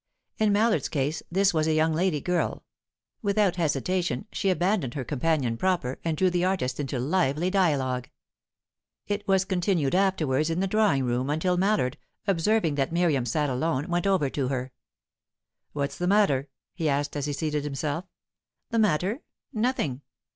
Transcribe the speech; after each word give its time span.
In 0.39 0.51
Mallard's 0.51 0.89
case 0.89 1.21
this 1.31 1.53
was 1.53 1.67
a 1.67 1.75
young 1.75 1.93
lady 1.93 2.21
girl; 2.21 2.63
without 3.21 3.57
hesitation, 3.57 4.25
she 4.31 4.49
abandoned 4.49 4.95
her 4.95 5.03
companion 5.05 5.57
proper, 5.57 5.99
and 6.03 6.17
drew 6.17 6.31
the 6.31 6.43
artist 6.43 6.79
into 6.79 6.97
lively 6.97 7.51
dialogue. 7.51 8.09
It 9.05 9.27
was 9.27 9.45
continued 9.45 9.93
afterwards 9.93 10.49
in 10.49 10.59
the 10.59 10.65
drawing 10.65 11.03
room, 11.03 11.29
until 11.29 11.55
Mallard, 11.55 11.99
observing 12.25 12.73
that 12.73 12.91
Miriam 12.91 13.27
sat 13.27 13.47
alone, 13.51 13.89
went 13.89 14.07
over 14.07 14.27
to 14.31 14.47
her. 14.47 14.71
"What's 15.73 15.99
the 15.99 16.07
matter?" 16.07 16.49
he 16.73 16.89
asked, 16.89 17.15
as 17.15 17.27
he 17.27 17.33
seated 17.33 17.63
himself. 17.63 18.05
"The 18.71 18.79
matter? 18.79 19.21
Nothing." 19.53 20.01